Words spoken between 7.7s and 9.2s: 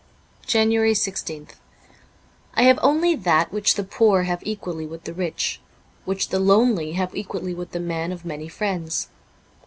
man of many friends.